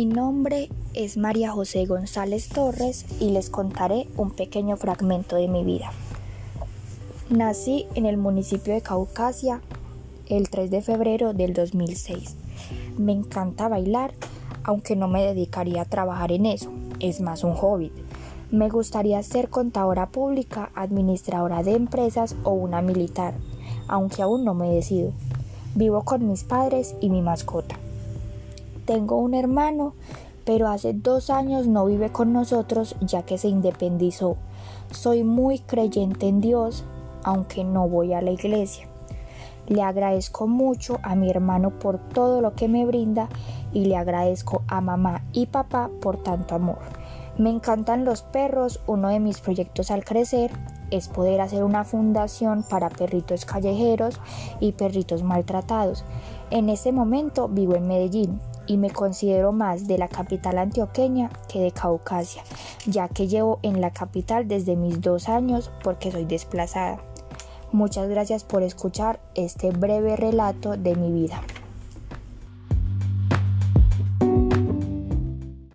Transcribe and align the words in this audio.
nombre 0.00 0.70
es 0.94 1.18
María 1.18 1.52
José 1.52 1.84
González 1.84 2.48
Torres 2.48 3.04
y 3.20 3.30
les 3.30 3.50
contaré 3.50 4.08
un 4.16 4.30
pequeño 4.30 4.76
fragmento 4.78 5.36
de 5.36 5.48
mi 5.48 5.64
vida. 5.64 5.92
Nací 7.28 7.86
en 7.94 8.06
el 8.06 8.16
municipio 8.16 8.72
de 8.72 8.80
Caucasia 8.80 9.60
el 10.28 10.48
3 10.48 10.70
de 10.70 10.80
febrero 10.80 11.34
del 11.34 11.52
2006. 11.52 12.36
Me 12.96 13.12
encanta 13.12 13.68
bailar, 13.68 14.14
aunque 14.64 14.96
no 14.96 15.08
me 15.08 15.22
dedicaría 15.22 15.82
a 15.82 15.86
trabajar 15.86 16.32
en 16.32 16.46
eso, 16.46 16.72
es 16.98 17.20
más 17.20 17.44
un 17.44 17.52
hobby. 17.52 17.92
Me 18.50 18.70
gustaría 18.70 19.22
ser 19.22 19.50
contadora 19.50 20.08
pública, 20.08 20.70
administradora 20.74 21.62
de 21.62 21.74
empresas 21.74 22.34
o 22.44 22.52
una 22.52 22.80
militar, 22.80 23.34
aunque 23.88 24.22
aún 24.22 24.44
no 24.44 24.54
me 24.54 24.70
decido. 24.70 25.12
Vivo 25.74 26.02
con 26.02 26.26
mis 26.26 26.44
padres 26.44 26.94
y 27.00 27.10
mi 27.10 27.20
mascota. 27.20 27.78
Tengo 28.84 29.16
un 29.16 29.34
hermano, 29.34 29.94
pero 30.44 30.68
hace 30.68 30.92
dos 30.92 31.30
años 31.30 31.66
no 31.68 31.86
vive 31.86 32.10
con 32.10 32.32
nosotros 32.32 32.96
ya 33.00 33.22
que 33.22 33.38
se 33.38 33.48
independizó. 33.48 34.36
Soy 34.90 35.22
muy 35.22 35.60
creyente 35.60 36.26
en 36.26 36.40
Dios, 36.40 36.84
aunque 37.22 37.62
no 37.62 37.88
voy 37.88 38.12
a 38.12 38.22
la 38.22 38.32
iglesia. 38.32 38.88
Le 39.68 39.82
agradezco 39.82 40.48
mucho 40.48 40.98
a 41.04 41.14
mi 41.14 41.30
hermano 41.30 41.70
por 41.70 41.98
todo 41.98 42.40
lo 42.40 42.54
que 42.54 42.66
me 42.66 42.84
brinda 42.84 43.28
y 43.72 43.84
le 43.84 43.96
agradezco 43.96 44.62
a 44.66 44.80
mamá 44.80 45.24
y 45.32 45.46
papá 45.46 45.88
por 46.00 46.20
tanto 46.22 46.56
amor. 46.56 46.78
Me 47.38 47.48
encantan 47.48 48.04
los 48.04 48.22
perros, 48.22 48.80
uno 48.86 49.08
de 49.08 49.20
mis 49.20 49.40
proyectos 49.40 49.90
al 49.90 50.04
crecer 50.04 50.50
es 50.90 51.08
poder 51.08 51.40
hacer 51.40 51.64
una 51.64 51.84
fundación 51.84 52.62
para 52.62 52.90
perritos 52.90 53.46
callejeros 53.46 54.20
y 54.60 54.72
perritos 54.72 55.22
maltratados. 55.22 56.04
En 56.50 56.68
este 56.68 56.92
momento 56.92 57.48
vivo 57.48 57.74
en 57.74 57.88
Medellín, 57.88 58.40
y 58.72 58.78
me 58.78 58.88
considero 58.88 59.52
más 59.52 59.86
de 59.86 59.98
la 59.98 60.08
capital 60.08 60.56
antioqueña 60.56 61.28
que 61.46 61.60
de 61.60 61.72
Caucasia, 61.72 62.42
ya 62.86 63.06
que 63.06 63.28
llevo 63.28 63.58
en 63.62 63.82
la 63.82 63.92
capital 63.92 64.48
desde 64.48 64.76
mis 64.76 65.02
dos 65.02 65.28
años 65.28 65.70
porque 65.84 66.10
soy 66.10 66.24
desplazada. 66.24 66.98
Muchas 67.70 68.08
gracias 68.08 68.44
por 68.44 68.62
escuchar 68.62 69.20
este 69.34 69.72
breve 69.72 70.16
relato 70.16 70.78
de 70.78 70.96
mi 70.96 71.12
vida. 71.12 71.42